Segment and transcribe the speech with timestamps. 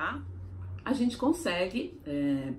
[0.00, 0.22] tá?
[0.82, 2.54] A gente consegue é,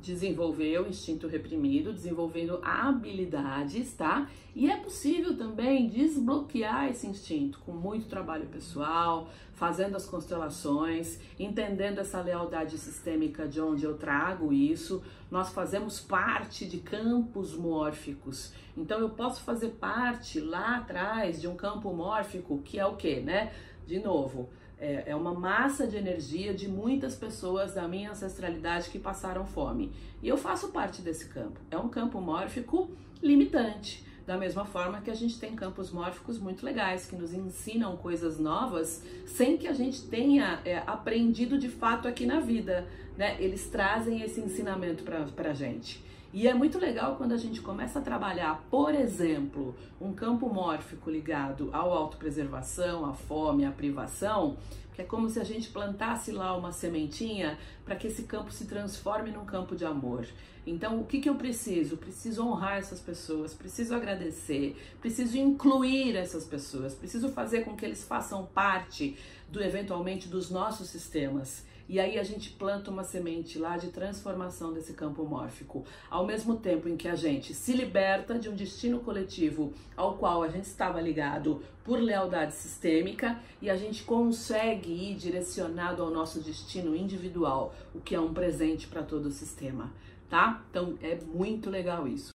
[0.00, 4.28] desenvolver o instinto reprimido, desenvolvendo habilidades, tá?
[4.52, 12.00] E é possível também desbloquear esse instinto com muito trabalho pessoal, fazendo as constelações, entendendo
[12.00, 15.04] essa lealdade sistêmica de onde eu trago isso.
[15.30, 18.52] Nós fazemos parte de campos mórficos.
[18.76, 23.20] Então eu posso fazer parte lá atrás de um campo mórfico que é o quê,
[23.20, 23.52] né?
[23.86, 28.98] De novo, é, é uma massa de energia de muitas pessoas da minha ancestralidade que
[28.98, 29.92] passaram fome.
[30.22, 31.58] E eu faço parte desse campo.
[31.70, 32.90] É um campo mórfico
[33.22, 34.04] limitante.
[34.26, 38.40] Da mesma forma que a gente tem campos mórficos muito legais, que nos ensinam coisas
[38.40, 42.88] novas sem que a gente tenha é, aprendido de fato aqui na vida.
[43.16, 43.36] Né?
[43.40, 46.04] Eles trazem esse ensinamento para a gente.
[46.32, 51.10] E é muito legal quando a gente começa a trabalhar, por exemplo, um campo mórfico
[51.10, 54.58] ligado ao autopreservação, à fome, à privação,
[54.94, 58.66] que é como se a gente plantasse lá uma sementinha para que esse campo se
[58.66, 60.26] transforme num campo de amor.
[60.66, 61.96] Então, o que, que eu preciso?
[61.96, 68.04] Preciso honrar essas pessoas, preciso agradecer, preciso incluir essas pessoas, preciso fazer com que eles
[68.04, 69.16] façam parte
[69.50, 71.64] do eventualmente dos nossos sistemas.
[71.88, 75.84] E aí a gente planta uma semente lá de transformação desse campo mórfico.
[76.10, 80.42] Ao mesmo tempo em que a gente se liberta de um destino coletivo ao qual
[80.42, 86.40] a gente estava ligado por lealdade sistêmica e a gente consegue ir direcionado ao nosso
[86.40, 89.92] destino individual, o que é um presente para todo o sistema,
[90.28, 90.64] tá?
[90.70, 92.35] Então é muito legal isso.